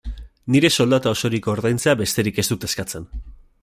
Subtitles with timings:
[0.55, 3.09] Nire soldata osorik ordaintzea besterik ez dut eskatzen.